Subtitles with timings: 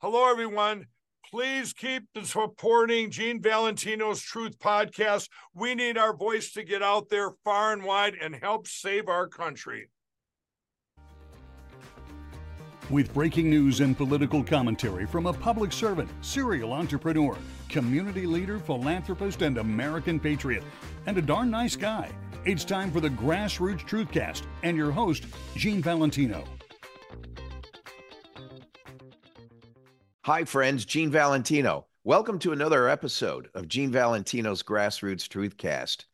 [0.00, 0.86] Hello, everyone.
[1.28, 5.28] Please keep supporting Gene Valentino's Truth Podcast.
[5.54, 9.26] We need our voice to get out there far and wide and help save our
[9.26, 9.90] country.
[12.90, 17.36] With breaking news and political commentary from a public servant, serial entrepreneur,
[17.68, 20.62] community leader, philanthropist, and American patriot,
[21.06, 22.08] and a darn nice guy,
[22.44, 25.24] it's time for the Grassroots Truthcast and your host,
[25.56, 26.44] Gene Valentino.
[30.28, 30.84] Hi, friends.
[30.84, 31.86] Gene Valentino.
[32.04, 36.04] Welcome to another episode of Gene Valentino's Grassroots Truthcast.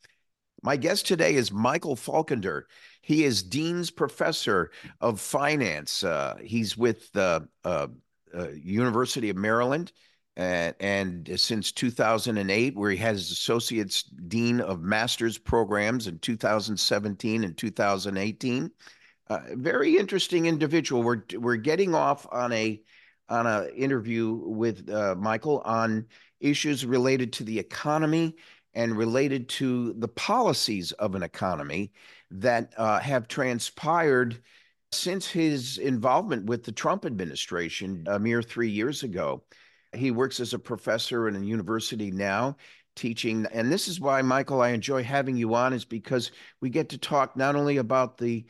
[0.62, 2.62] My guest today is Michael Faulkender.
[3.02, 6.04] He is Dean's Professor of Finance.
[6.04, 7.88] Uh, he's with the uh,
[8.32, 9.90] uh, University of Maryland
[10.36, 17.58] and, and, since 2008, where he has Associate's Dean of Master's Programs in 2017 and
[17.58, 18.70] 2018.
[19.28, 21.02] Uh, very interesting individual.
[21.02, 22.80] We're we're getting off on a
[23.28, 26.06] on an interview with uh, Michael on
[26.40, 28.36] issues related to the economy
[28.74, 31.92] and related to the policies of an economy
[32.30, 34.42] that uh, have transpired
[34.92, 39.42] since his involvement with the Trump administration a mere three years ago.
[39.94, 42.56] He works as a professor in a university now
[42.96, 46.30] teaching and this is why michael i enjoy having you on is because
[46.60, 48.44] we get to talk not only about the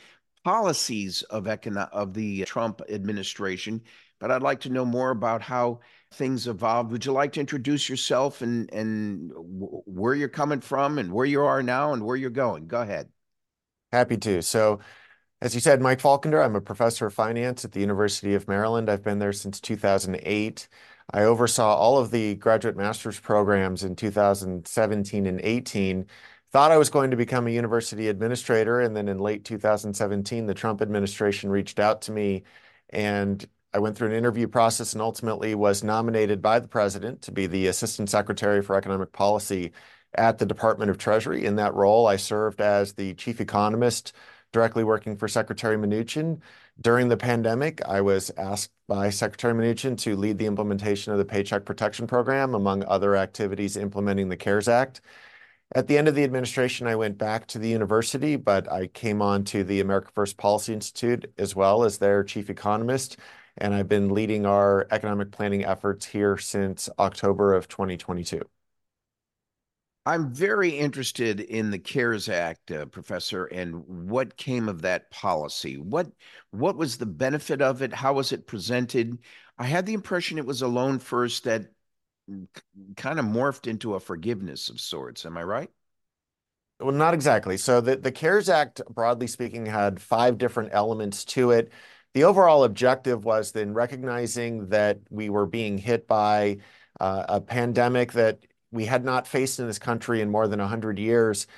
[0.44, 3.80] policies of econo- of the trump administration
[4.24, 5.78] but i'd like to know more about how
[6.14, 6.90] things evolved.
[6.92, 11.42] Would you like to introduce yourself and and where you're coming from and where you
[11.42, 12.66] are now and where you're going?
[12.66, 13.08] Go ahead.
[13.92, 14.42] Happy to.
[14.42, 14.80] So,
[15.40, 18.88] as you said, Mike Faulkender, I'm a professor of finance at the University of Maryland.
[18.88, 20.68] I've been there since 2008.
[21.12, 26.06] I oversaw all of the graduate master's programs in 2017 and 18.
[26.50, 28.80] Thought I was going to become a university administrator.
[28.80, 32.44] And then in late 2017, the Trump administration reached out to me
[32.90, 37.32] and I went through an interview process and ultimately was nominated by the president to
[37.32, 39.72] be the Assistant Secretary for Economic Policy
[40.14, 41.44] at the Department of Treasury.
[41.44, 44.12] In that role, I served as the chief economist,
[44.52, 46.40] directly working for Secretary Mnuchin.
[46.80, 51.24] During the pandemic, I was asked by Secretary Mnuchin to lead the implementation of the
[51.24, 55.00] Paycheck Protection Program, among other activities implementing the CARES Act.
[55.74, 59.20] At the end of the administration, I went back to the university, but I came
[59.20, 63.16] on to the America First Policy Institute as well as their chief economist
[63.56, 68.42] and I've been leading our economic planning efforts here since October of 2022.
[70.06, 75.78] I'm very interested in the CARES Act, uh, Professor, and what came of that policy.
[75.78, 76.08] What
[76.50, 77.92] what was the benefit of it?
[77.94, 79.18] How was it presented?
[79.56, 81.70] I had the impression it was a loan first that
[82.96, 85.24] kind of morphed into a forgiveness of sorts.
[85.24, 85.70] Am I right?
[86.80, 87.56] Well, not exactly.
[87.56, 91.72] So the, the CARES Act, broadly speaking, had five different elements to it.
[92.14, 96.58] The overall objective was then recognizing that we were being hit by
[97.00, 98.38] uh, a pandemic that
[98.70, 101.48] we had not faced in this country in more than 100 years.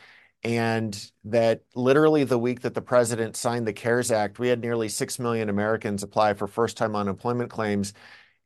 [0.43, 4.89] And that literally the week that the president signed the CARES Act, we had nearly
[4.89, 7.93] 6 million Americans apply for first time unemployment claims.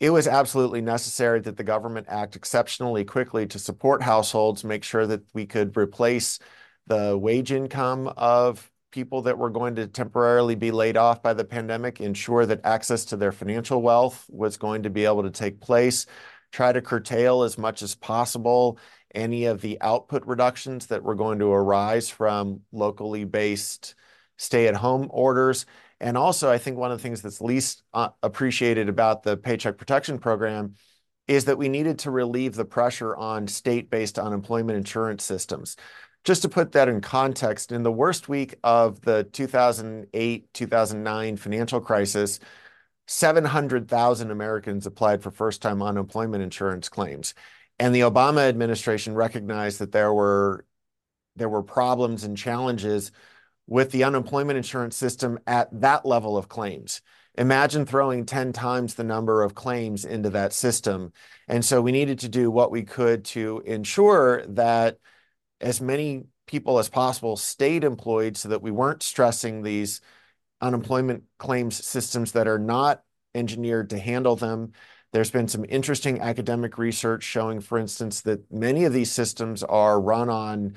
[0.00, 5.06] It was absolutely necessary that the government act exceptionally quickly to support households, make sure
[5.06, 6.38] that we could replace
[6.86, 11.44] the wage income of people that were going to temporarily be laid off by the
[11.44, 15.60] pandemic, ensure that access to their financial wealth was going to be able to take
[15.60, 16.06] place,
[16.52, 18.78] try to curtail as much as possible
[19.14, 23.94] any of the output reductions that were going to arise from locally based
[24.36, 25.66] stay at home orders.
[26.00, 29.76] And also, I think one of the things that's least uh, appreciated about the Paycheck
[29.76, 30.76] Protection Program
[31.28, 35.76] is that we needed to relieve the pressure on state based unemployment insurance systems.
[36.24, 41.80] Just to put that in context, in the worst week of the 2008 2009 financial
[41.80, 42.40] crisis,
[43.06, 47.34] 700,000 Americans applied for first time unemployment insurance claims.
[47.78, 50.66] And the Obama administration recognized that there were,
[51.36, 53.10] there were problems and challenges
[53.66, 57.00] with the unemployment insurance system at that level of claims.
[57.38, 61.12] Imagine throwing 10 times the number of claims into that system.
[61.48, 64.98] And so we needed to do what we could to ensure that
[65.60, 70.00] as many people as possible stayed employed so that we weren't stressing these
[70.60, 73.02] unemployment claims systems that are not
[73.34, 74.72] engineered to handle them.
[75.12, 80.00] There's been some interesting academic research showing, for instance, that many of these systems are
[80.00, 80.74] run on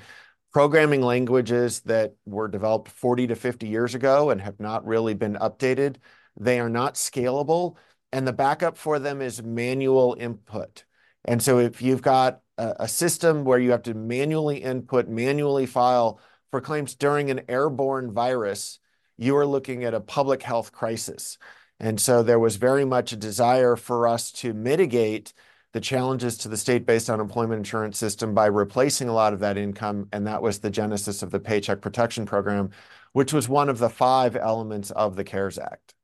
[0.52, 5.34] programming languages that were developed 40 to 50 years ago and have not really been
[5.34, 5.96] updated.
[6.38, 7.76] They are not scalable,
[8.12, 10.84] and the backup for them is manual input.
[11.24, 16.20] And so if you've got a, system where you have to manually input, manually file
[16.50, 18.78] for claims during an airborne virus,
[19.16, 21.38] you are looking at a public health crisis.
[21.80, 25.32] And so there was very much a desire for us to mitigate
[25.72, 30.08] the challenges to the state-based unemployment insurance system by replacing a lot of that income,
[30.12, 32.70] and that was the genesis of the Paycheck Protection Program,
[33.12, 35.94] which was one of the five elements of the CARES Act.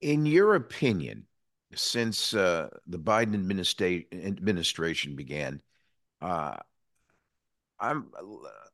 [0.00, 1.26] In your opinion,
[1.74, 5.62] since uh, the Biden administra- administration began,
[6.20, 6.56] uh,
[7.78, 8.10] I'm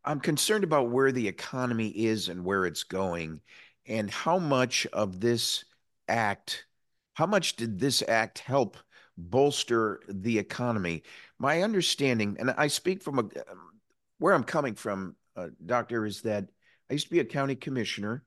[0.04, 3.40] I'm concerned about where the economy is and where it's going,
[3.86, 5.64] and how much of this
[6.08, 6.66] act,
[7.14, 8.76] how much did this act help
[9.16, 11.02] bolster the economy?
[11.38, 13.24] My understanding, and I speak from a,
[14.18, 16.48] where I'm coming from, uh, doctor, is that
[16.90, 18.24] I used to be a county commissioner,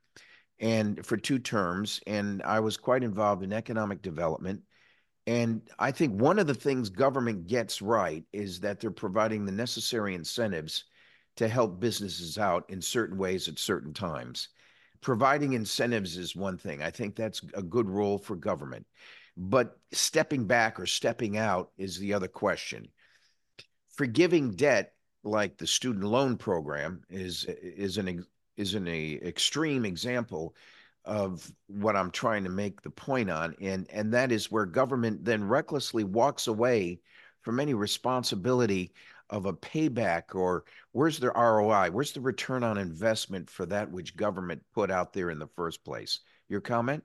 [0.61, 4.61] and for two terms, and I was quite involved in economic development.
[5.25, 9.51] And I think one of the things government gets right is that they're providing the
[9.51, 10.85] necessary incentives
[11.37, 14.49] to help businesses out in certain ways at certain times.
[15.01, 16.83] Providing incentives is one thing.
[16.83, 18.85] I think that's a good role for government.
[19.35, 22.89] But stepping back or stepping out is the other question.
[23.95, 24.93] Forgiving debt,
[25.23, 28.25] like the student loan program, is is an
[28.57, 30.55] is an extreme example
[31.05, 35.25] of what I'm trying to make the point on, and and that is where government
[35.25, 36.99] then recklessly walks away
[37.41, 38.93] from any responsibility
[39.29, 41.89] of a payback or where's the ROI?
[41.91, 45.83] Where's the return on investment for that which government put out there in the first
[45.83, 46.19] place?
[46.49, 47.03] Your comment?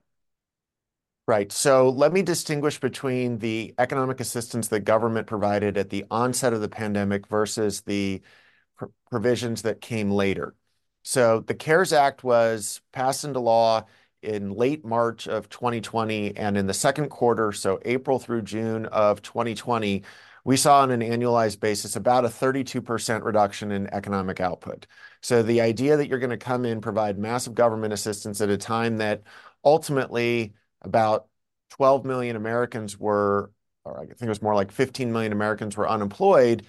[1.27, 1.51] Right.
[1.51, 6.61] So let me distinguish between the economic assistance that government provided at the onset of
[6.61, 8.21] the pandemic versus the
[8.77, 10.55] pr- provisions that came later.
[11.09, 13.85] So the CARES Act was passed into law
[14.21, 19.21] in late March of 2020, and in the second quarter, so April through June of
[19.21, 20.03] 2020,
[20.43, 24.85] we saw on an annualized basis about a 32% reduction in economic output.
[25.21, 28.57] So the idea that you're going to come in, provide massive government assistance at a
[28.57, 29.23] time that
[29.63, 31.27] ultimately about
[31.69, 33.53] 12 million Americans were,
[33.85, 36.67] or I think it was more like 15 million Americans were unemployed,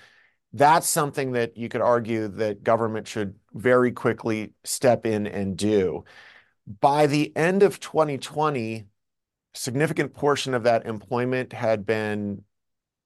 [0.53, 6.05] that's something that you could argue that government should very quickly step in and do.
[6.81, 8.87] By the end of 2020,
[9.55, 12.45] significant portion of that employment had been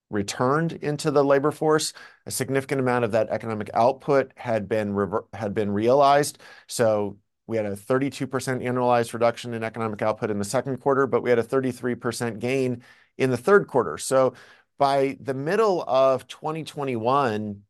[0.09, 1.93] returned into the labor force.
[2.25, 4.95] A significant amount of that economic output had been
[5.33, 6.37] had been realized.
[6.67, 7.17] So
[7.47, 11.29] we had a 32% annualized reduction in economic output in the second quarter, but we
[11.29, 12.83] had a 33% gain
[13.17, 13.97] in the third quarter.
[13.97, 14.33] So
[14.77, 17.61] by the middle of 2021,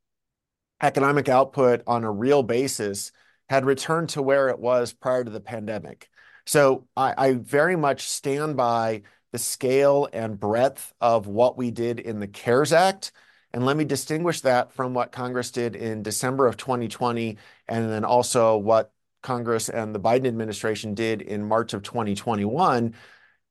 [0.83, 3.11] economic output on a real basis
[3.49, 6.09] had returned to where it was prior to the pandemic.
[6.45, 11.99] So I, I very much stand by the scale and breadth of what we did
[11.99, 13.11] in the CARES Act.
[13.53, 17.37] And let me distinguish that from what Congress did in December of 2020,
[17.67, 18.91] and then also what
[19.21, 22.93] Congress and the Biden administration did in March of 2021.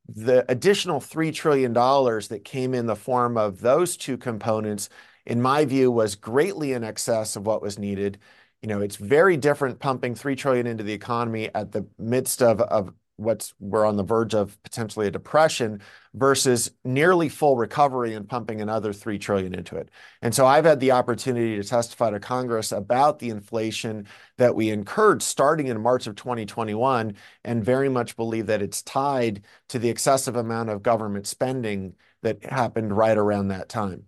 [0.08, 4.88] The additional $3 trillion that came in the form of those two components,
[5.26, 8.18] in my view, was greatly in excess of what was needed.
[8.62, 12.60] You know, it's very different pumping 3 trillion into the economy at the midst of,
[12.60, 15.80] of what's we're on the verge of potentially a depression
[16.14, 19.90] versus nearly full recovery and pumping another 3 trillion into it.
[20.22, 24.06] And so I've had the opportunity to testify to Congress about the inflation
[24.38, 27.14] that we incurred starting in March of 2021
[27.44, 32.44] and very much believe that it's tied to the excessive amount of government spending that
[32.44, 34.04] happened right around that time.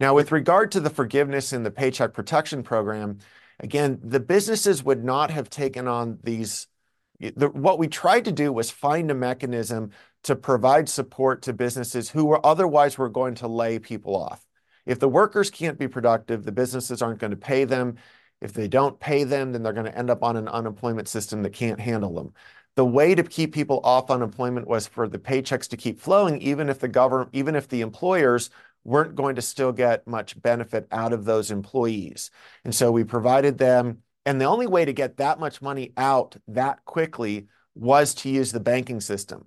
[0.00, 3.18] Now with regard to the forgiveness in the Paycheck Protection Program,
[3.60, 6.66] again, the businesses would not have taken on these
[7.20, 9.90] the, what we tried to do was find a mechanism
[10.22, 14.46] to provide support to businesses who were otherwise were going to lay people off.
[14.86, 17.96] If the workers can't be productive, the businesses aren't going to pay them.
[18.40, 21.42] If they don't pay them, then they're going to end up on an unemployment system
[21.42, 22.32] that can't handle them.
[22.76, 26.70] The way to keep people off unemployment was for the paychecks to keep flowing, even
[26.70, 28.48] if the government, even if the employers
[28.84, 32.30] weren't going to still get much benefit out of those employees.
[32.64, 36.36] And so we provided them and the only way to get that much money out
[36.48, 39.46] that quickly was to use the banking system,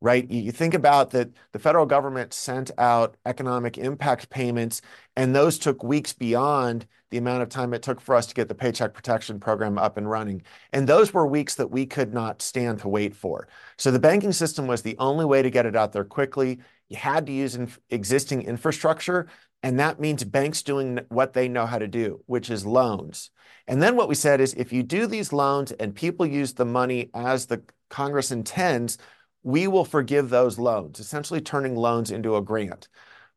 [0.00, 0.30] right?
[0.30, 4.80] You think about that the federal government sent out economic impact payments,
[5.16, 8.48] and those took weeks beyond the amount of time it took for us to get
[8.48, 10.42] the Paycheck Protection Program up and running.
[10.72, 13.48] And those were weeks that we could not stand to wait for.
[13.76, 16.60] So the banking system was the only way to get it out there quickly.
[16.92, 17.58] You had to use
[17.88, 19.26] existing infrastructure,
[19.62, 23.30] and that means banks doing what they know how to do, which is loans.
[23.66, 26.66] And then what we said is if you do these loans and people use the
[26.66, 28.98] money as the Congress intends,
[29.42, 32.88] we will forgive those loans, essentially turning loans into a grant.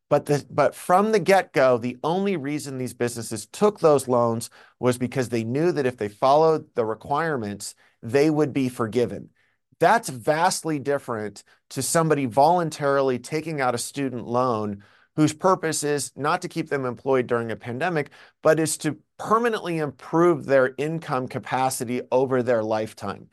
[0.10, 4.50] But, the, but from the get go, the only reason these businesses took those loans
[4.82, 9.30] was because they knew that if they followed the requirements, they would be forgiven.
[9.80, 14.84] That's vastly different to somebody voluntarily taking out a student loan
[15.16, 18.10] whose purpose is not to keep them employed during a pandemic,
[18.42, 23.30] but is to permanently improve their income capacity over their lifetime.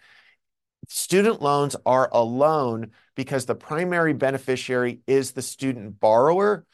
[0.88, 6.66] Student loans are a loan because the primary beneficiary is the student borrower,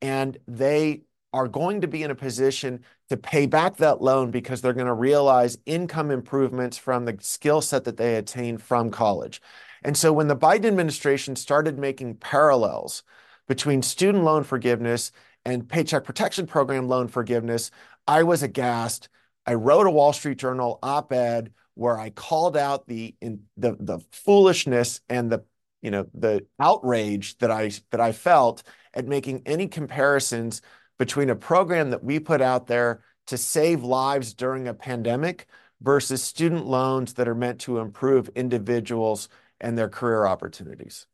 [0.00, 1.02] and they
[1.32, 4.86] are going to be in a position to pay back that loan because they're going
[4.86, 9.40] to realize income improvements from the skill set that they attained from college.
[9.84, 13.04] And so when the Biden administration started making parallels
[13.46, 15.12] between student loan forgiveness
[15.44, 17.70] and Paycheck Protection Program loan forgiveness,
[18.08, 19.08] I was aghast.
[19.46, 24.00] I wrote a Wall Street Journal op-ed where I called out the in, the the
[24.10, 25.44] foolishness and the
[25.82, 30.62] you know the outrage that I that I felt at making any comparisons
[30.98, 35.46] between a program that we put out there to save lives during a pandemic
[35.80, 39.28] versus student loans that are meant to improve individuals
[39.60, 41.06] and their career opportunities.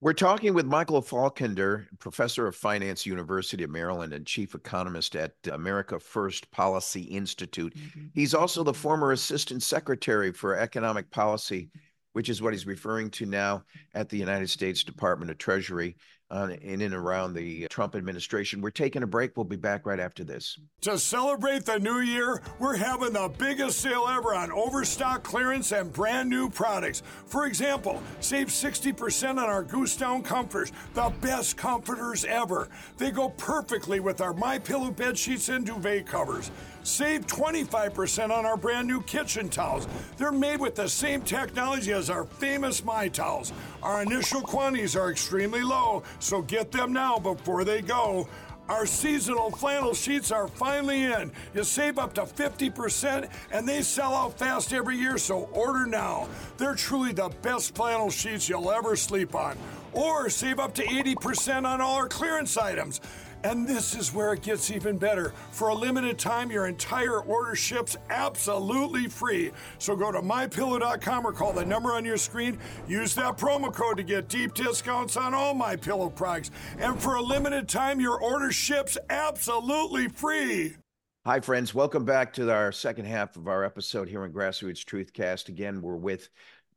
[0.00, 5.32] We're talking with Michael Faulkender, professor of finance, University of Maryland, and chief economist at
[5.52, 7.72] America First Policy Institute.
[7.76, 8.06] Mm-hmm.
[8.12, 11.70] He's also the former assistant secretary for economic policy,
[12.14, 13.62] which is what he's referring to now
[13.94, 15.96] at the United States Department of Treasury
[16.32, 18.60] in and around the Trump administration.
[18.60, 19.36] We're taking a break.
[19.36, 20.58] We'll be back right after this.
[20.82, 25.92] To celebrate the new year, we're having the biggest sale ever on overstock clearance and
[25.92, 27.02] brand new products.
[27.26, 32.68] For example, save 60% on our Goose Down comforters, the best comforters ever.
[32.96, 36.50] They go perfectly with our My Pillow bed sheets and duvet covers.
[36.84, 39.86] Save 25% on our brand new kitchen towels.
[40.16, 43.52] They're made with the same technology as our famous My Towels.
[43.82, 48.26] Our initial quantities are extremely low, so get them now before they go.
[48.68, 51.30] Our seasonal flannel sheets are finally in.
[51.54, 56.28] You save up to 50% and they sell out fast every year, so order now.
[56.56, 59.56] They're truly the best flannel sheets you'll ever sleep on.
[59.92, 63.00] Or save up to 80% on all our clearance items.
[63.44, 65.34] And this is where it gets even better.
[65.50, 69.50] For a limited time, your entire order ships absolutely free.
[69.78, 72.58] So go to mypillow.com or call the number on your screen.
[72.86, 76.50] Use that promo code to get deep discounts on all my pillow products.
[76.78, 80.76] And for a limited time, your order ships absolutely free.
[81.24, 81.74] Hi, friends.
[81.74, 85.48] Welcome back to our second half of our episode here on Grassroots Truthcast.
[85.48, 86.28] Again, we're with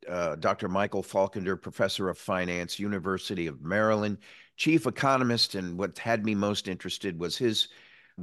[0.08, 0.68] uh, Dr.
[0.68, 4.18] Michael Faulkender, professor of finance, University of Maryland
[4.56, 5.54] chief economist.
[5.54, 7.68] And what had me most interested was his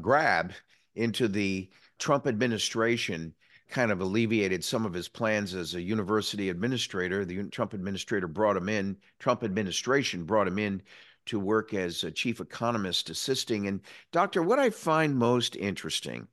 [0.01, 0.53] grab
[0.95, 3.33] into the Trump administration
[3.69, 7.25] kind of alleviated some of his plans as a university administrator.
[7.25, 10.81] The Trump administrator brought him in, Trump administration brought him in
[11.25, 13.67] to work as a chief economist assisting.
[13.67, 16.27] And, Doctor, what I find most interesting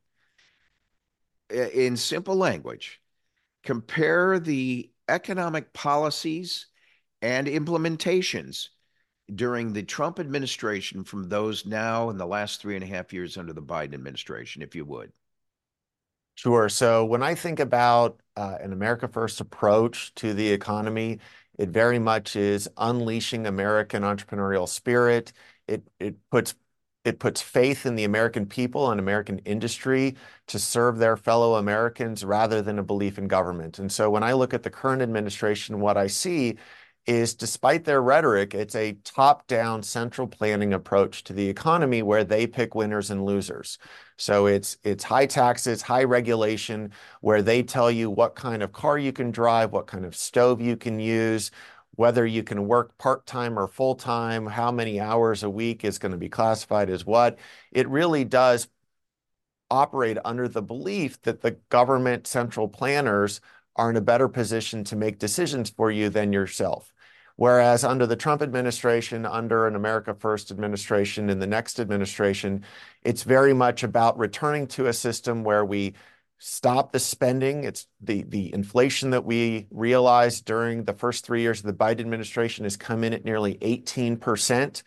[1.51, 3.01] in simple language,
[3.63, 6.67] compare the economic policies
[7.23, 8.69] and implementations
[9.35, 13.37] during the Trump administration from those now in the last three and a half years
[13.37, 15.13] under the Biden administration, if you would?
[16.35, 16.69] Sure.
[16.69, 21.19] So when I think about uh, an America First approach to the economy,
[21.59, 25.33] it very much is unleashing American entrepreneurial spirit.
[25.69, 26.55] It it puts
[27.05, 32.25] it puts faith in the American people and American industry to serve their fellow Americans
[32.25, 33.79] rather than a belief in government.
[33.79, 36.57] And so when I look at the current administration, what I see
[37.07, 42.25] is despite their rhetoric, it's a top down central planning approach to the economy where
[42.25, 43.79] they pick winners and losers.
[44.17, 48.99] So it's it's high taxes, high regulation, where they tell you what kind of car
[48.99, 51.51] you can drive, what kind of stove you can use,
[51.97, 55.99] whether you can work part time or full time, how many hours a week is
[55.99, 57.39] going to be classified as what.
[57.73, 58.69] It really does
[59.71, 63.41] operate under the belief that the government central planners
[63.77, 66.93] are in a better position to make decisions for you than yourself.
[67.37, 72.65] Whereas under the Trump administration, under an America First administration, in the next administration,
[73.03, 75.95] it's very much about returning to a system where we
[76.39, 77.65] stop the spending.
[77.65, 82.01] It's the, the inflation that we realized during the first three years of the Biden
[82.01, 84.83] administration has come in at nearly 18%.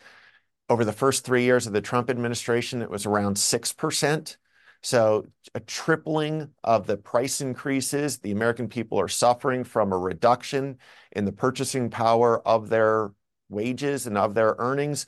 [0.68, 4.36] Over the first three years of the Trump administration, it was around 6%.
[4.84, 5.24] So
[5.54, 8.18] a tripling of the price increases.
[8.18, 10.76] The American people are suffering from a reduction
[11.12, 13.10] in the purchasing power of their
[13.48, 15.06] wages and of their earnings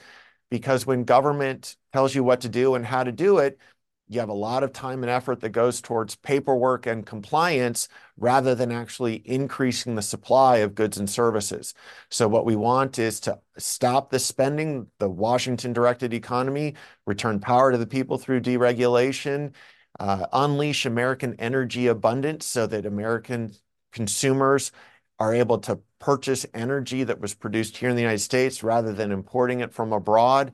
[0.50, 3.58] because when government tells you what to do and how to do it,
[4.08, 8.54] you have a lot of time and effort that goes towards paperwork and compliance rather
[8.54, 11.74] than actually increasing the supply of goods and services.
[12.08, 17.72] So what we want is to stop the spending, the Washington directed economy, return power
[17.72, 19.52] to the people through deregulation,
[19.98, 23.52] uh, unleash American energy abundance so that American
[23.92, 24.70] consumers
[25.18, 29.10] are able to purchase energy that was produced here in the United States rather than
[29.10, 30.52] importing it from abroad.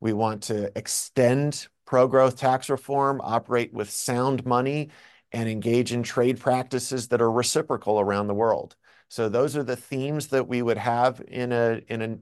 [0.00, 4.90] We want to extend pro-growth tax reform, operate with sound money,
[5.30, 8.74] and engage in trade practices that are reciprocal around the world.
[9.06, 12.18] So those are the themes that we would have in a in a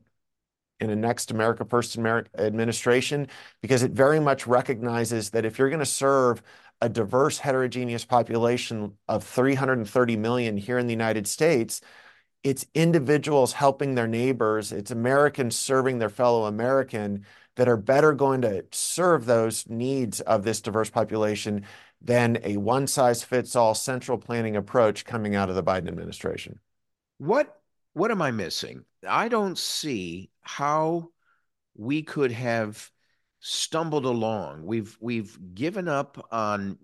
[0.78, 3.28] in a next America First America administration,
[3.62, 6.42] because it very much recognizes that if you're going to serve
[6.82, 11.80] a diverse, heterogeneous population of 330 million here in the United States,
[12.44, 17.24] it's individuals helping their neighbors, it's Americans serving their fellow American
[17.56, 21.64] that are better going to serve those needs of this diverse population
[22.00, 26.58] than a one size fits all central planning approach coming out of the Biden administration.
[27.18, 27.56] What
[27.94, 28.84] what am I missing?
[29.06, 31.10] I don't see how
[31.76, 32.90] we could have
[33.40, 34.64] stumbled along.
[34.64, 36.78] We've we've given up on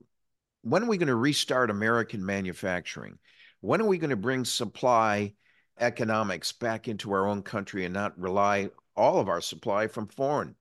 [0.63, 3.19] when are we going to restart American manufacturing?
[3.61, 5.35] When are we going to bring supply
[5.81, 10.55] economics back into our own country and not rely all of our supply from foreign?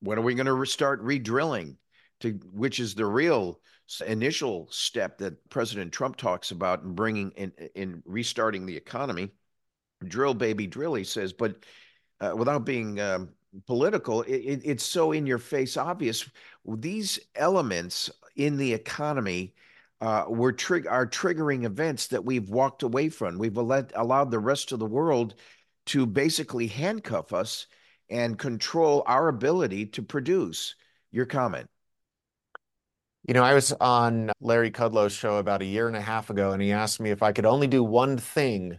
[0.00, 1.76] When are we going to restart redrilling
[2.20, 3.60] to which is the real
[4.06, 9.30] initial step that President Trump talks about in bringing in in restarting the economy.
[10.06, 10.94] Drill, baby, drill.
[10.94, 11.64] He says, but
[12.20, 13.30] uh, without being um,
[13.66, 16.28] political, it, it, it's so in your face obvious.
[16.66, 19.54] These elements in the economy
[20.00, 23.38] uh, were trig- are triggering events that we've walked away from.
[23.38, 25.34] We've allowed, allowed the rest of the world
[25.86, 27.66] to basically handcuff us
[28.10, 30.74] and control our ability to produce.
[31.10, 31.68] Your comment.
[33.26, 36.52] You know, I was on Larry Kudlow's show about a year and a half ago,
[36.52, 38.78] and he asked me if I could only do one thing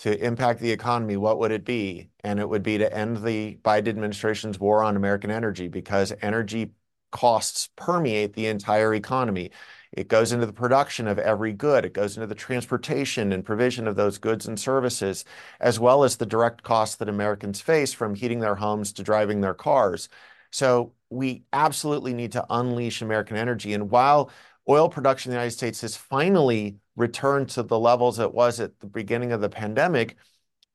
[0.00, 2.10] to impact the economy, what would it be?
[2.24, 6.72] And it would be to end the Biden administration's war on American energy because energy
[7.12, 9.50] costs permeate the entire economy.
[9.92, 11.84] It goes into the production of every good.
[11.84, 15.24] It goes into the transportation and provision of those goods and services,
[15.60, 19.40] as well as the direct costs that Americans face from heating their homes to driving
[19.40, 20.08] their cars.
[20.52, 23.74] So we absolutely need to unleash American energy.
[23.74, 24.30] And while
[24.68, 28.78] oil production in the United States has finally returned to the levels it was at
[28.80, 30.16] the beginning of the pandemic,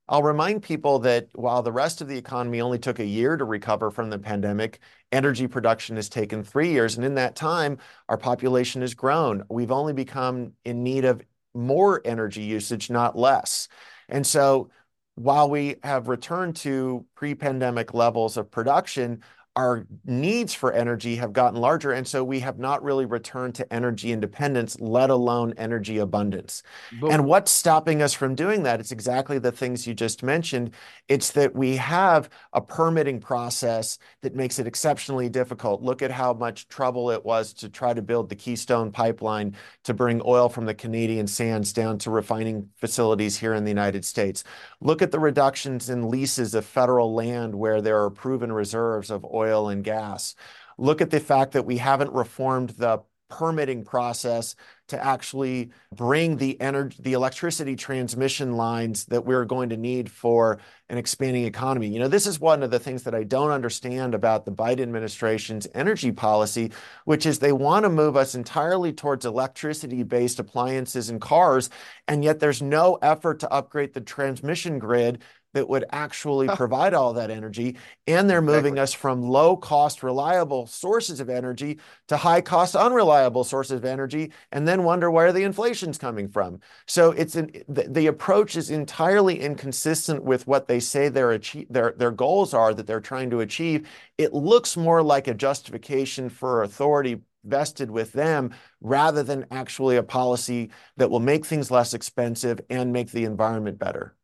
[0.08, 3.44] I'll remind people that while the rest of the economy only took a year to
[3.44, 4.80] recover from the pandemic,
[5.12, 6.96] energy production has taken three years.
[6.96, 9.44] And in that time, our population has grown.
[9.50, 11.24] We've only become in need of
[11.56, 13.68] more energy usage, not less.
[14.08, 14.70] And so
[15.16, 19.24] while we have returned to pre pandemic levels of production,
[19.56, 23.74] our needs for energy have gotten larger, and so we have not really returned to
[23.74, 26.62] energy independence, let alone energy abundance.
[27.00, 28.82] But, and what's stopping us from doing that?
[28.82, 30.72] It's exactly the things you just mentioned.
[31.08, 35.82] It's that we have a permitting process that makes it exceptionally difficult.
[35.82, 39.94] Look at how much trouble it was to try to build the Keystone pipeline to
[39.94, 44.44] bring oil from the Canadian sands down to refining facilities here in the United States.
[44.82, 49.24] Look at the reductions in leases of federal land where there are proven reserves of
[49.24, 50.36] oil oil and gas.
[50.78, 54.56] Look at the fact that we haven't reformed the permitting process
[54.88, 60.60] to actually bring the energy, the electricity transmission lines that we're going to need for
[60.90, 61.88] an expanding economy.
[61.88, 64.82] You know, this is one of the things that I don't understand about the Biden
[64.82, 66.72] administration's energy policy,
[67.06, 71.72] which is they want to move us entirely towards electricity-based appliances and cars,
[72.08, 75.24] and yet there's no effort to upgrade the transmission grid
[75.56, 77.78] that would actually provide all that energy.
[78.08, 78.82] And they're moving exactly.
[78.82, 84.34] us from low cost, reliable sources of energy to high cost, unreliable sources of energy,
[84.52, 86.60] and then wonder where the inflation's coming from.
[86.88, 91.68] So it's an, the, the approach is entirely inconsistent with what they say their, achieve,
[91.70, 93.88] their, their goals are that they're trying to achieve.
[94.18, 100.04] It looks more like a justification for authority vested with them rather than actually a
[100.04, 104.16] policy that will make things less expensive and make the environment better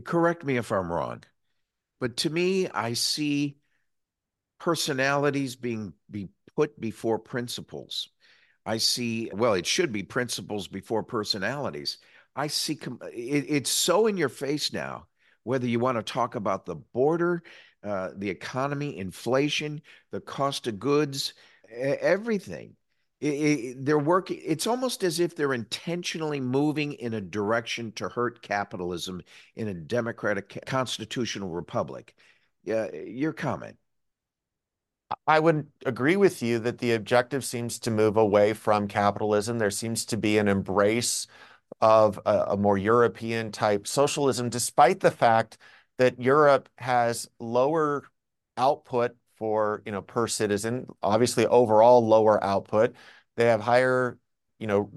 [0.00, 1.22] correct me if I'm wrong,
[2.00, 3.58] but to me, I see
[4.58, 8.08] personalities being be put before principles.
[8.66, 11.98] I see, well, it should be principles before personalities.
[12.34, 12.78] I see
[13.12, 15.06] it, it's so in your face now,
[15.42, 17.42] whether you want to talk about the border,
[17.82, 21.34] uh, the economy, inflation, the cost of goods,
[21.70, 22.74] everything.
[23.24, 24.38] It, it, they're working.
[24.44, 29.22] It's almost as if they're intentionally moving in a direction to hurt capitalism
[29.56, 32.14] in a democratic constitutional republic.
[32.64, 33.78] Yeah, your comment.
[35.26, 39.58] I would agree with you that the objective seems to move away from capitalism.
[39.58, 41.26] There seems to be an embrace
[41.80, 45.56] of a, a more European type socialism, despite the fact
[45.96, 48.04] that Europe has lower
[48.58, 52.94] output for, you know, per citizen, obviously overall lower output.
[53.36, 54.18] They have higher,
[54.58, 54.90] you know,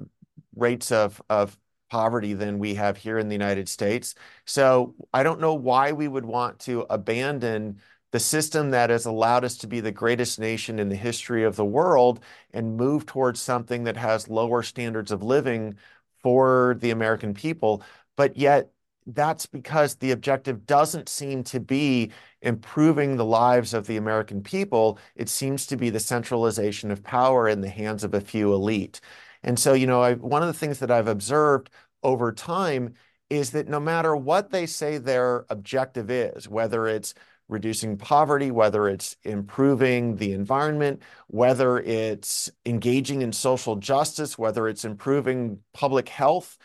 [0.56, 1.58] rates of, of
[1.90, 4.16] poverty than we have here in the United States.
[4.46, 7.80] So I don't know why we would want to abandon
[8.12, 11.56] the system that has allowed us to be the greatest nation in the history of
[11.56, 12.22] the world
[12.52, 15.76] and move towards something that has lower standards of living
[16.24, 17.84] for the American people.
[18.16, 18.72] But yet,
[19.08, 25.00] that's because the objective doesn't seem to be improving the lives of the American people.
[25.16, 29.00] It seems to be the centralization of power in the hands of a few elite.
[29.44, 31.70] And so, you know, I, one of the things that I've observed
[32.04, 32.96] over time
[33.30, 37.14] is that no matter what they say their objective is, whether it's
[37.50, 44.84] reducing poverty, whether it's improving the environment, whether it's engaging in social justice, whether it's
[44.84, 46.58] improving public health,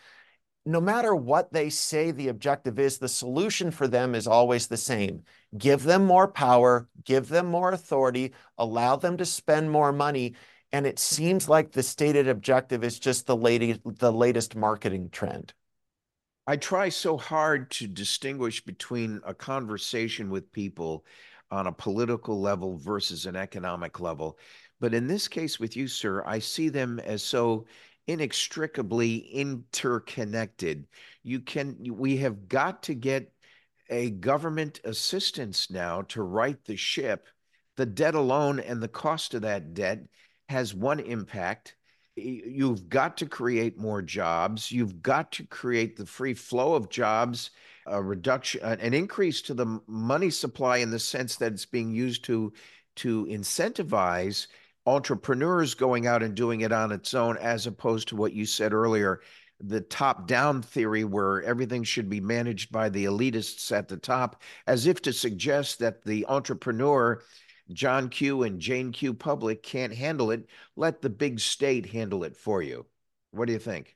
[0.65, 4.77] no matter what they say the objective is, the solution for them is always the
[4.77, 5.23] same.
[5.57, 10.35] Give them more power, give them more authority, allow them to spend more money.
[10.71, 15.53] And it seems like the stated objective is just the, latest, the latest marketing trend.
[16.47, 21.05] I try so hard to distinguish between a conversation with people
[21.51, 24.37] on a political level versus an economic level.
[24.79, 27.65] But in this case with you, sir, I see them as so
[28.07, 30.87] inextricably interconnected.
[31.23, 33.31] You can, we have got to get
[33.89, 37.27] a government assistance now to right the ship.
[37.75, 40.05] The debt alone and the cost of that debt
[40.49, 41.75] has one impact
[42.15, 44.71] you've got to create more jobs.
[44.71, 47.51] You've got to create the free flow of jobs,
[47.87, 51.91] a reduction, uh, an increase to the money supply in the sense that it's being
[51.91, 52.53] used to
[52.95, 54.47] to incentivize
[54.85, 58.73] entrepreneurs going out and doing it on its own, as opposed to what you said
[58.73, 59.21] earlier,
[59.59, 64.41] the top down theory where everything should be managed by the elitists at the top,
[64.67, 67.21] as if to suggest that the entrepreneur
[67.71, 70.47] John Q and Jane Q Public can't handle it.
[70.75, 72.85] Let the big state handle it for you.
[73.31, 73.95] What do you think?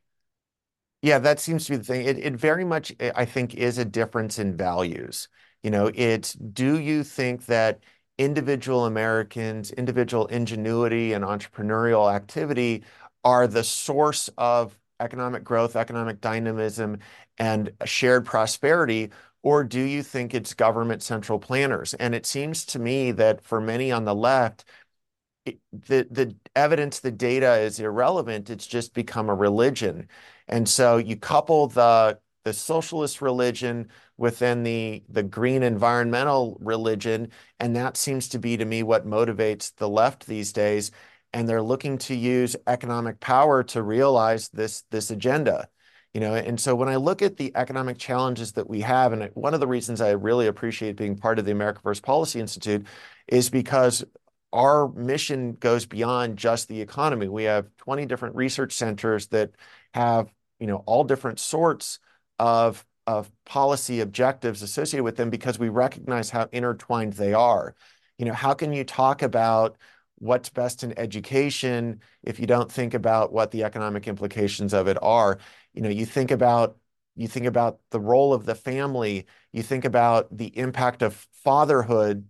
[1.01, 2.05] Yeah, that seems to be the thing.
[2.05, 5.27] It, it very much, I think, is a difference in values.
[5.63, 7.81] You know, it's do you think that
[8.17, 12.83] individual Americans, individual ingenuity and entrepreneurial activity
[13.23, 16.99] are the source of economic growth, economic dynamism,
[17.37, 19.11] and shared prosperity?
[19.43, 21.93] Or do you think it's government central planners?
[21.93, 24.65] And it seems to me that for many on the left,
[25.45, 28.49] the, the evidence, the data is irrelevant.
[28.49, 30.09] It's just become a religion.
[30.47, 37.29] And so you couple the, the socialist religion within the, the green environmental religion,
[37.59, 40.91] and that seems to be to me what motivates the left these days.
[41.33, 45.67] And they're looking to use economic power to realize this, this agenda.
[46.13, 49.29] You know, and so when I look at the economic challenges that we have, and
[49.33, 52.87] one of the reasons I really appreciate being part of the America First Policy Institute
[53.27, 54.05] is because
[54.53, 57.27] our mission goes beyond just the economy.
[57.27, 59.51] We have 20 different research centers that
[59.93, 60.31] have,
[60.61, 61.99] you know, all different sorts
[62.39, 67.73] of of policy objectives associated with them because we recognize how intertwined they are.
[68.17, 69.77] You know, how can you talk about
[70.19, 74.97] what's best in education if you don't think about what the economic implications of it
[75.01, 75.39] are?
[75.77, 76.75] you know, you think about
[77.15, 82.27] you think about the role of the family, you think about the impact of fatherhood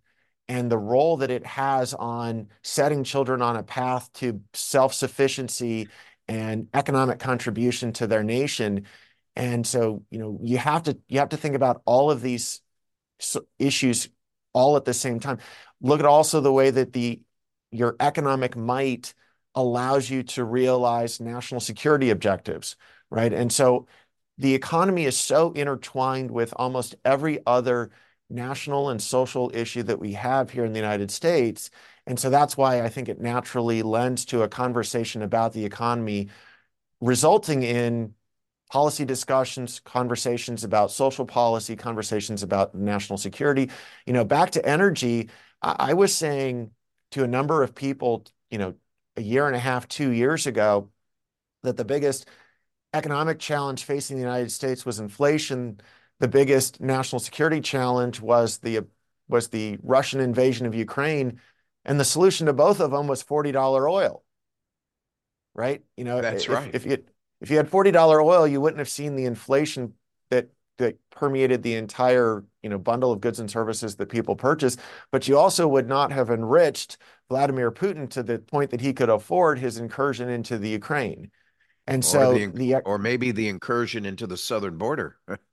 [0.50, 5.88] and the role that it has on setting children on a path to self-sufficiency
[6.28, 8.86] and economic contribution to their nation.
[9.38, 12.60] And so, you know, you have to you have to think about all of these
[13.58, 14.10] issues
[14.52, 15.38] all at the same time.
[15.80, 17.21] Look at also the way that the
[17.71, 19.13] your economic might
[19.56, 22.76] allows you to realize national security objectives
[23.10, 23.34] right?
[23.34, 23.88] And so
[24.38, 27.91] the economy is so intertwined with almost every other
[28.30, 31.69] national and social issue that we have here in the United States.
[32.06, 36.30] And so that's why I think it naturally lends to a conversation about the economy,
[37.02, 38.13] resulting in
[38.69, 43.69] policy discussions, conversations about social policy, conversations about national security.
[44.06, 45.30] You know, back to energy,
[45.62, 46.71] I, I was saying
[47.12, 48.75] to a number of people, you know,
[49.15, 50.89] a year and a half, two years ago,
[51.63, 52.27] that the biggest
[52.93, 55.80] economic challenge facing the United States was inflation.
[56.19, 58.82] The biggest national security challenge was the
[59.30, 61.41] was the Russian invasion of Ukraine,
[61.84, 64.23] and the solution to both of them was forty dollar oil.
[65.53, 65.84] Right?
[65.95, 66.69] You know, that's if, right.
[66.73, 67.03] If you
[67.41, 69.93] if you had forty dollar oil, you wouldn't have seen the inflation
[70.30, 74.78] that that permeated the entire you know bundle of goods and services that people purchase.
[75.12, 76.97] But you also would not have enriched
[77.30, 81.32] Vladimir Putin to the point that he could afford his incursion into the Ukraine.
[81.89, 85.17] And so the, the, or maybe the incursion into the southern border.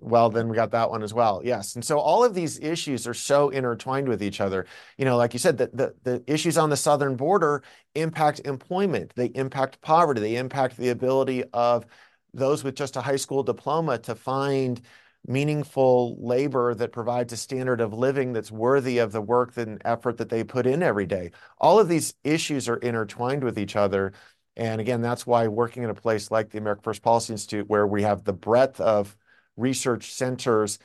[0.00, 1.40] well, then we got that one as well.
[1.44, 1.74] Yes.
[1.74, 4.66] And so all of these issues are so intertwined with each other.
[4.96, 7.62] You know, like you said, the, the, the issues on the southern border
[7.94, 11.84] impact employment, they impact poverty, they impact the ability of
[12.32, 14.80] those with just a high school diploma to find
[15.26, 20.18] meaningful labor that provides a standard of living that's worthy of the work and effort
[20.18, 21.32] that they put in every day.
[21.58, 24.12] All of these issues are intertwined with each other.
[24.56, 27.86] And again, that's why working in a place like the American First Policy Institute, where
[27.86, 29.16] we have the breadth of
[29.56, 30.78] research centers,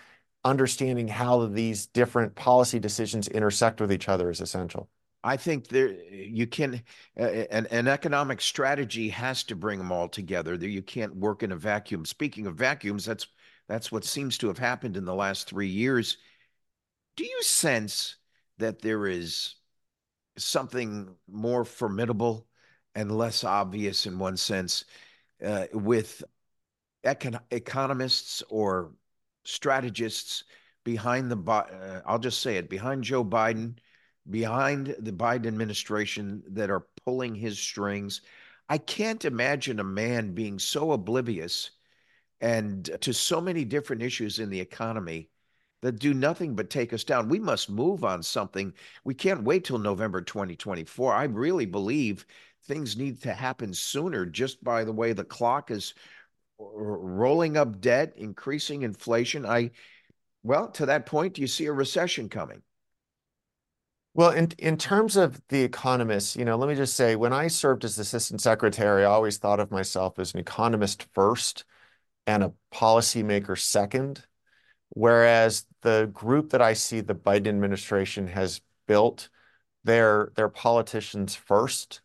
[0.43, 4.89] understanding how these different policy decisions intersect with each other is essential.
[5.23, 6.81] I think there you can
[7.19, 10.57] uh, an, an economic strategy has to bring them all together.
[10.57, 12.05] That you can't work in a vacuum.
[12.05, 13.27] Speaking of vacuums, that's
[13.67, 16.17] that's what seems to have happened in the last three years.
[17.15, 18.15] Do you sense
[18.57, 19.55] that there is
[20.37, 22.47] something more formidable
[22.95, 24.85] and less obvious in one sense
[25.45, 26.23] uh, with
[27.03, 28.91] econ- economists or
[29.43, 30.43] strategists
[30.83, 33.75] behind the uh, I'll just say it behind Joe Biden
[34.29, 38.21] behind the Biden administration that are pulling his strings.
[38.69, 41.71] I can't imagine a man being so oblivious
[42.39, 45.29] and to so many different issues in the economy
[45.81, 47.29] that do nothing but take us down.
[47.29, 48.73] We must move on something.
[49.03, 51.13] We can't wait till November 2024.
[51.13, 52.25] I really believe
[52.65, 55.95] things need to happen sooner just by the way the clock is
[56.73, 59.45] rolling up debt, increasing inflation.
[59.45, 59.71] I
[60.43, 62.63] well, to that point, do you see a recession coming?
[64.13, 67.47] Well, in in terms of the economists, you know, let me just say, when I
[67.47, 71.63] served as assistant secretary, I always thought of myself as an economist first
[72.27, 74.25] and a policymaker second.
[74.89, 79.29] Whereas the group that I see the Biden administration has built,
[79.83, 82.01] they're they're politicians first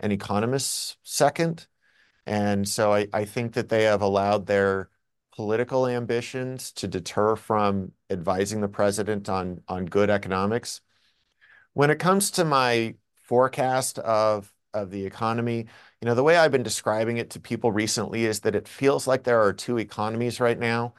[0.00, 1.66] and economists second.
[2.26, 4.90] And so I, I think that they have allowed their
[5.34, 10.80] political ambitions to deter from advising the president on on good economics
[11.74, 15.66] when it comes to my forecast of of the economy,
[16.00, 19.06] you know, the way I've been describing it to people recently is that it feels
[19.06, 20.94] like there are two economies right now.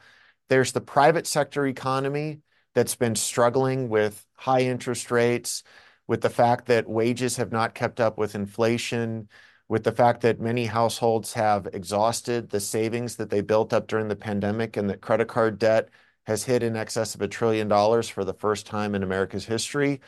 [0.48, 2.40] There's the private sector economy
[2.74, 5.62] that's been struggling with high interest rates,
[6.06, 9.28] with the fact that wages have not kept up with inflation,
[9.68, 14.08] with the fact that many households have exhausted the savings that they built up during
[14.08, 15.88] the pandemic and that credit card debt
[16.26, 20.00] has hit in excess of a trillion dollars for the first time in America's history.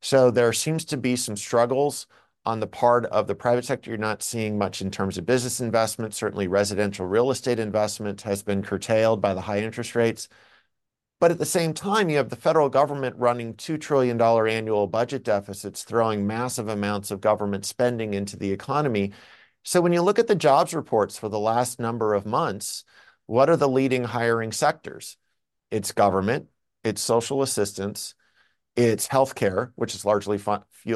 [0.00, 2.06] So there seems to be some struggles
[2.44, 3.90] on the part of the private sector.
[3.90, 6.14] You're not seeing much in terms of business investment.
[6.14, 10.28] Certainly, residential real estate investment has been curtailed by the high interest rates.
[11.18, 15.24] But at the same time, you have the federal government running $2 trillion annual budget
[15.24, 19.12] deficits, throwing massive amounts of government spending into the economy.
[19.62, 22.84] So when you look at the jobs reports for the last number of months,
[23.24, 25.16] what are the leading hiring sectors?
[25.70, 26.48] It's government,
[26.84, 28.14] it's social assistance,
[28.76, 30.38] it's healthcare, which is largely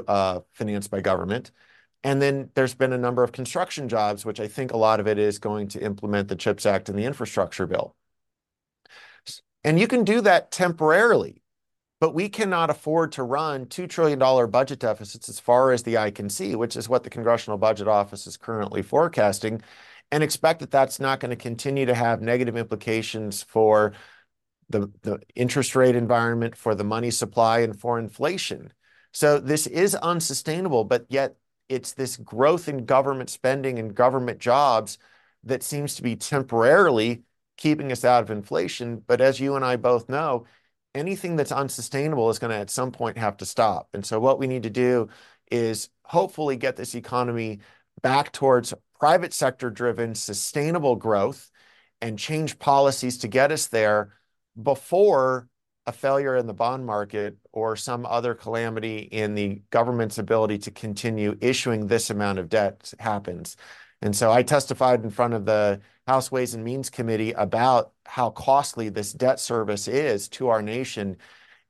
[0.07, 1.51] uh, financed by government.
[2.05, 5.09] And then there's been a number of construction jobs, which I think a lot of
[5.09, 7.97] it is going to implement the CHIPS Act and the infrastructure bill.
[9.65, 11.43] And you can do that temporarily,
[12.01, 14.19] but we cannot afford to run $2 trillion
[14.51, 17.89] budget deficits as far as the eye can see, which is what the Congressional Budget
[17.89, 19.61] Office is currently forecasting,
[20.11, 23.93] and expect that that's not going to continue to have negative implications for
[24.71, 28.73] the, the interest rate environment, for the money supply, and for inflation.
[29.13, 31.37] So this is unsustainable, but yet
[31.69, 34.99] it's this growth in government spending and government jobs
[35.45, 37.23] that seems to be temporarily
[37.61, 39.05] keeping us out of inflation.
[39.07, 40.47] But as you and I both know,
[40.95, 43.91] anything that's unsustainable is going to at some point have to stop.
[43.95, 45.09] And so what we need to do
[45.53, 47.61] is hopefully get this economy
[48.03, 51.51] back towards private sector driven sustainable growth
[52.01, 54.15] and change policies to get us there
[54.61, 55.49] before
[55.87, 60.71] a failure in the bond market or some other calamity in the government's ability to
[60.71, 63.57] continue issuing this amount of debt happens.
[64.03, 68.31] And so I testified in front of the House Ways and Means Committee about how
[68.31, 71.19] costly this debt service is to our nation.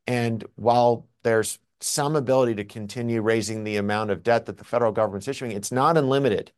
[0.06, 4.92] And while there's some ability to continue raising the amount of debt that the federal
[4.92, 6.52] government's issuing, it's not unlimited.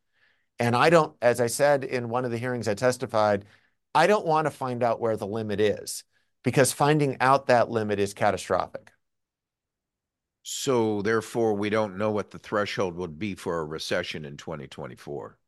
[0.59, 3.47] And I don't, as I said in one of the hearings I testified,
[3.95, 6.05] I don't want to find out where the limit is
[6.43, 8.91] because finding out that limit is catastrophic.
[10.43, 15.39] So therefore, we don't know what the threshold would be for a recession in 2024.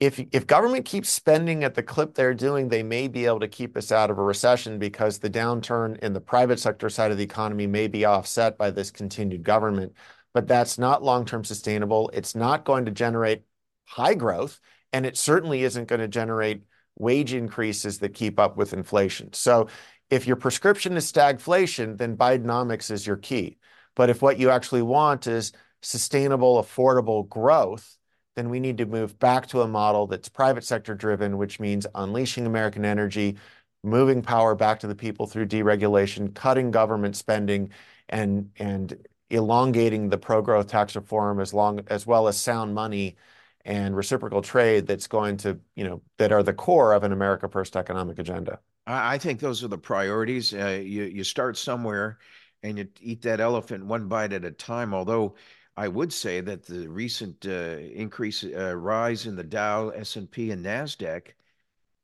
[0.00, 3.48] If, if government keeps spending at the clip they're doing, they may be able to
[3.48, 7.18] keep us out of a recession because the downturn in the private sector side of
[7.18, 9.92] the economy may be offset by this continued government.
[10.34, 12.10] But that's not long term sustainable.
[12.14, 13.42] It's not going to generate
[13.86, 14.60] high growth,
[14.92, 16.62] and it certainly isn't going to generate
[16.96, 19.32] wage increases that keep up with inflation.
[19.32, 19.68] So
[20.10, 23.58] if your prescription is stagflation, then Bidenomics is your key.
[23.96, 27.97] But if what you actually want is sustainable, affordable growth
[28.38, 31.88] then we need to move back to a model that's private sector driven, which means
[31.96, 33.36] unleashing American energy,
[33.82, 37.70] moving power back to the people through deregulation, cutting government spending,
[38.08, 38.96] and and
[39.28, 43.16] elongating the pro-growth tax reform as long as well as sound money
[43.64, 47.48] and reciprocal trade that's going to, you know, that are the core of an America
[47.48, 48.60] First economic agenda.
[48.86, 50.54] I think those are the priorities.
[50.54, 52.18] Uh, you you start somewhere,
[52.62, 54.94] and you eat that elephant one bite at a time.
[54.94, 55.34] Although
[55.78, 60.28] I would say that the recent uh, increase, uh, rise in the Dow, S and
[60.28, 61.28] P, and Nasdaq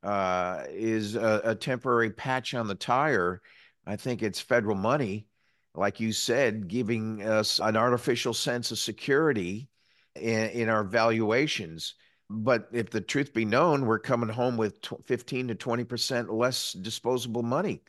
[0.05, 3.43] uh, is a, a, temporary patch on the tire.
[3.85, 5.27] I think it's federal money,
[5.75, 9.69] like you said, giving us an artificial sense of security
[10.15, 11.97] in, in our valuations.
[12.31, 17.43] But if the truth be known, we're coming home with 15 to 20% less disposable
[17.43, 17.83] money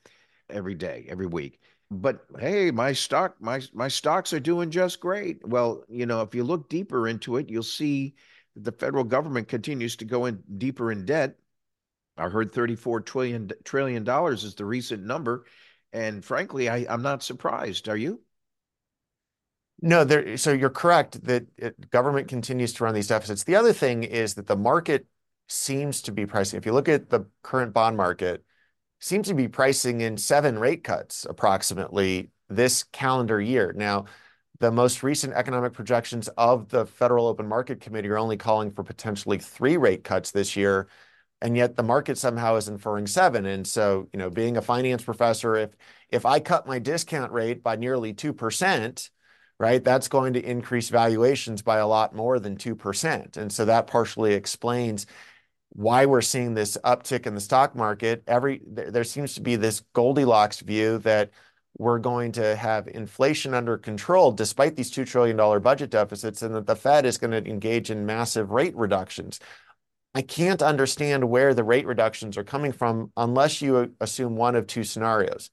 [0.50, 1.60] every day, every week.
[1.92, 5.48] But hey, my stock, my my stocks are doing just great.
[5.48, 8.16] Well, you know, if you look deeper into it, you'll see
[8.56, 11.38] the federal government continues to go in deeper in debt.
[12.18, 15.46] I heard 34 trillion trillion dollars is the recent number,
[15.94, 17.88] and frankly, I, I'm not surprised.
[17.88, 18.22] Are you?
[19.82, 23.44] No, there, so you're correct that it, government continues to run these deficits.
[23.44, 25.06] The other thing is that the market
[25.48, 26.58] seems to be pricing.
[26.58, 28.44] If you look at the current bond market,
[29.00, 33.74] seems to be pricing in seven rate cuts approximately this calendar year.
[33.76, 34.06] Now,
[34.60, 38.84] the most recent economic projections of the Federal Open Market Committee are only calling for
[38.84, 40.88] potentially three rate cuts this year,
[41.42, 43.46] and yet the market somehow is inferring seven.
[43.46, 45.72] And so, you know, being a finance professor, if
[46.10, 49.10] if I cut my discount rate by nearly two percent,
[49.60, 49.84] right?
[49.84, 53.38] That's going to increase valuations by a lot more than 2%.
[53.38, 55.06] And so that partially explains
[55.76, 58.24] why we're seeing this uptick in the stock market.
[58.28, 61.32] Every there seems to be this Goldilocks view that
[61.78, 66.66] we're going to have inflation under control despite these $2 trillion budget deficits and that
[66.66, 69.42] the Fed is going to engage in massive rate reductions.
[70.14, 74.68] I can't understand where the rate reductions are coming from unless you assume one of
[74.68, 75.50] two scenarios.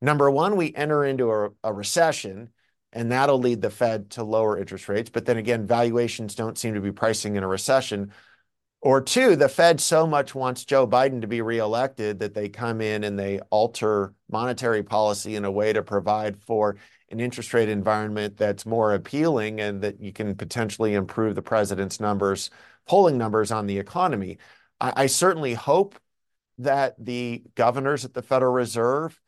[0.00, 2.48] Number one, we enter into a, a recession
[2.94, 5.10] and that'll lead the Fed to lower interest rates.
[5.10, 8.10] But then again, valuations don't seem to be pricing in a recession.
[8.86, 12.80] Or two, the Fed so much wants Joe Biden to be reelected that they come
[12.80, 16.76] in and they alter monetary policy in a way to provide for
[17.10, 21.98] an interest rate environment that's more appealing and that you can potentially improve the president's
[21.98, 22.48] numbers,
[22.86, 24.38] polling numbers on the economy.
[24.80, 25.98] I, I certainly hope
[26.58, 29.20] that the governors at the Federal Reserve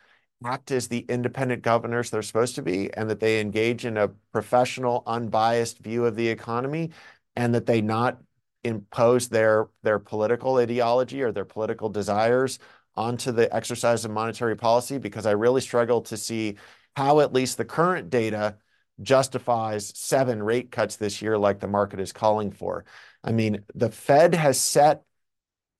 [0.45, 4.07] act as the independent governors they're supposed to be and that they engage in a
[4.31, 6.91] professional, unbiased view of the economy
[7.35, 8.19] and that they not
[8.65, 12.59] impose their, their political ideology or their political desires
[12.97, 16.57] onto the exercise of monetary policy because I really struggle to see
[16.97, 18.57] how at least the current data
[19.01, 22.85] justifies seven rate cuts this year like the market is calling for.
[23.23, 25.05] I mean, the Fed has set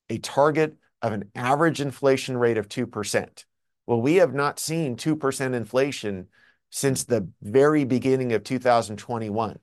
[0.09, 3.45] a target of an average inflation rate of 2%.
[3.85, 6.27] Well, we have not seen 2% inflation
[6.69, 9.59] since the very beginning of 2021.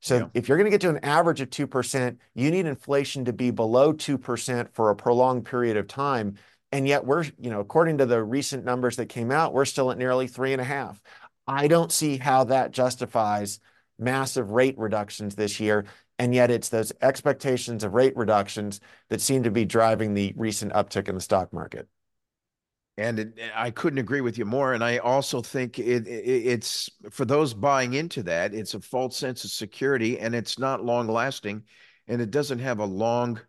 [0.00, 0.26] So yeah.
[0.34, 3.50] if you're going to get to an average of 2%, you need inflation to be
[3.50, 6.36] below 2% for a prolonged period of time.
[6.72, 9.90] And yet we're, you know, according to the recent numbers that came out, we're still
[9.90, 11.00] at nearly three and a half.
[11.46, 13.60] I don't see how that justifies
[13.98, 15.84] massive rate reductions this year.
[16.18, 20.72] And yet it's those expectations of rate reductions that seem to be driving the recent
[20.72, 21.88] uptick in the stock market.
[22.96, 24.74] And it, I couldn't agree with you more.
[24.74, 29.16] And I also think it, it, it's for those buying into that, it's a false
[29.16, 31.62] sense of security and it's not long lasting
[32.08, 33.40] and it doesn't have a long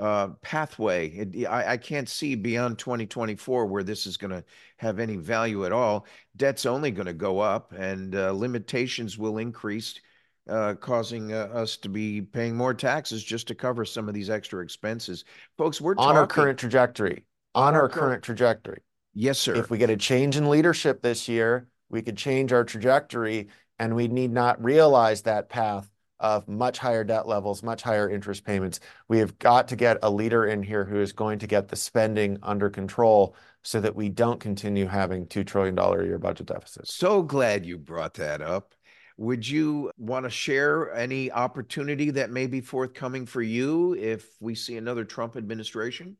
[0.00, 1.08] uh, pathway.
[1.08, 4.42] It, I, I, can't see beyond 2024 where this is going to
[4.78, 6.06] have any value at all.
[6.36, 10.00] Debt's only going to go up and uh, limitations will increase,
[10.48, 14.30] uh, causing uh, us to be paying more taxes just to cover some of these
[14.30, 15.24] extra expenses.
[15.58, 17.24] Folks, we're on talking, our current trajectory.
[17.54, 18.82] On, our, current trajectory.
[19.12, 19.54] Yes, sir.
[19.56, 23.94] If we get a change in leadership this year, we could change our trajectory and
[23.96, 28.78] we need not realize that path of much higher debt levels, much higher interest payments.
[29.08, 31.76] We have got to get a leader in here who is going to get the
[31.76, 36.94] spending under control so that we don't continue having $2 trillion a year budget deficits.
[36.94, 38.74] So glad you brought that up.
[39.16, 44.54] Would you want to share any opportunity that may be forthcoming for you if we
[44.54, 46.16] see another Trump administration?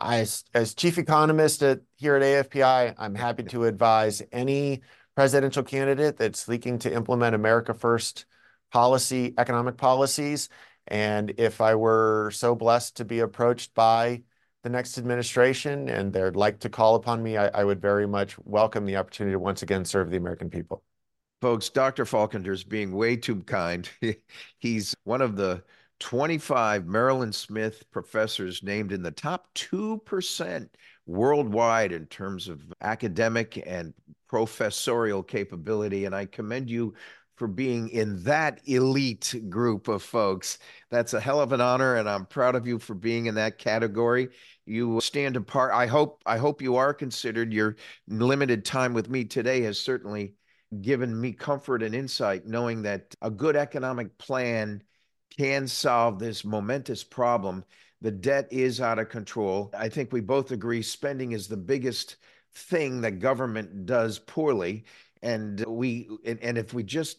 [0.00, 0.44] As
[0.76, 1.60] chief economist
[1.96, 4.80] here at AFPI, I'm happy to advise any
[5.14, 8.24] presidential candidate that's seeking to implement America First
[8.72, 10.48] policy, economic policies.
[10.86, 14.22] And if I were so blessed to be approached by
[14.62, 18.38] the next administration and they'd like to call upon me, I, I would very much
[18.38, 20.82] welcome the opportunity to once again serve the American people.
[21.42, 22.04] Folks, Dr.
[22.04, 23.88] Faulkender's being way too kind.
[24.58, 25.62] He's one of the
[26.00, 30.68] 25 Maryland Smith professors named in the top 2%
[31.06, 33.94] worldwide in terms of academic and
[34.28, 36.06] professorial capability.
[36.06, 36.94] And I commend you
[37.36, 40.58] for being in that elite group of folks.
[40.90, 43.56] That's a hell of an honor, and I'm proud of you for being in that
[43.56, 44.28] category.
[44.66, 45.72] You stand apart.
[45.72, 47.50] I hope I hope you are considered.
[47.50, 47.76] Your
[48.08, 50.34] limited time with me today has certainly
[50.82, 54.82] given me comfort and insight, knowing that a good economic plan
[55.36, 57.64] can solve this momentous problem.
[58.00, 59.70] The debt is out of control.
[59.76, 62.16] I think we both agree spending is the biggest
[62.54, 64.84] thing that government does poorly.
[65.22, 67.18] And we and, and if we just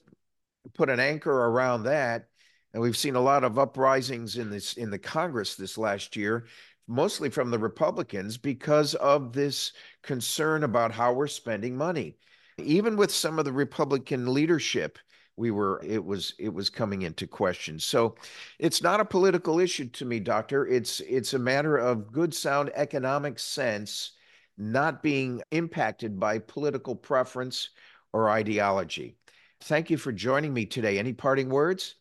[0.74, 2.28] put an anchor around that,
[2.74, 6.46] and we've seen a lot of uprisings in this in the Congress this last year,
[6.88, 12.18] mostly from the Republicans, because of this concern about how we're spending money.
[12.58, 14.98] Even with some of the Republican leadership,
[15.38, 17.80] we were it was it was coming into question.
[17.80, 18.16] So
[18.60, 20.68] it's not a political issue to me, doctor.
[20.68, 24.12] It's it's a matter of good sound economic sense
[24.58, 27.70] not being impacted by political preference
[28.14, 29.18] or ideology.
[29.62, 31.00] Thank you for joining me today.
[31.00, 31.96] Any parting words?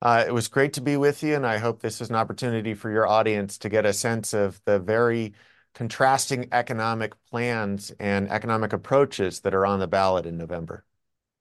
[0.00, 2.74] Uh, it was great to be with you, and I hope this is an opportunity
[2.74, 5.32] for your audience to get a sense of the very
[5.74, 10.84] contrasting economic plans and economic approaches that are on the ballot in November.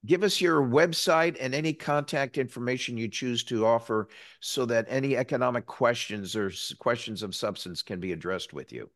[0.06, 4.10] Give us your website and any contact information you choose to offer
[4.42, 8.90] so that any economic questions or questions of substance can be addressed with you.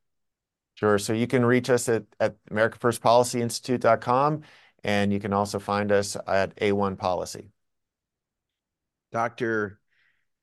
[0.76, 1.00] Sure.
[1.00, 4.42] So you can reach us at, at AmericaFirstPolicyInstitute.com,
[4.84, 7.50] and you can also find us at A1 Policy.
[9.12, 9.80] Dr.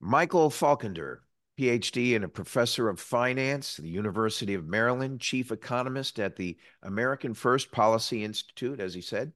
[0.00, 1.18] Michael Faulkender,
[1.58, 6.56] PhD and a professor of finance at the University of Maryland, chief economist at the
[6.82, 9.32] American First Policy Institute, as he said.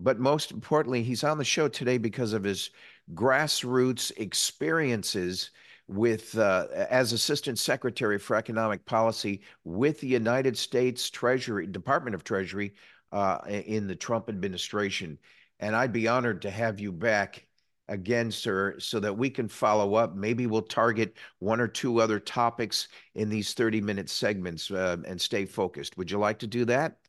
[0.00, 2.70] But most importantly, he's on the show today because of his
[3.14, 5.50] grassroots experiences
[5.86, 12.24] with uh, as assistant secretary for economic policy with the United States Treasury Department of
[12.24, 12.74] Treasury
[13.12, 15.18] uh, in the Trump administration.
[15.58, 17.44] And I'd be honored to have you back
[17.88, 20.14] again, sir, so that we can follow up.
[20.14, 25.20] Maybe we'll target one or two other topics in these 30 minute segments uh, and
[25.20, 25.98] stay focused.
[25.98, 26.99] Would you like to do that?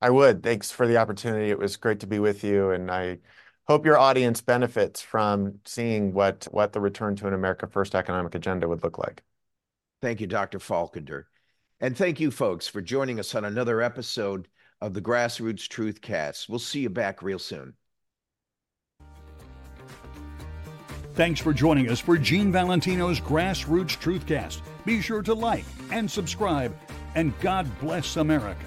[0.00, 0.42] I would.
[0.42, 1.50] Thanks for the opportunity.
[1.50, 2.70] It was great to be with you.
[2.70, 3.18] And I
[3.66, 8.34] hope your audience benefits from seeing what, what the return to an America First economic
[8.34, 9.22] agenda would look like.
[10.00, 10.58] Thank you, Dr.
[10.58, 11.24] Faulkender.
[11.80, 14.48] And thank you, folks, for joining us on another episode
[14.80, 16.48] of the Grassroots Truth Cast.
[16.48, 17.74] We'll see you back real soon.
[21.14, 24.60] Thanks for joining us for Gene Valentino's Grassroots Truthcast.
[24.84, 26.76] Be sure to like and subscribe,
[27.16, 28.64] and God bless America.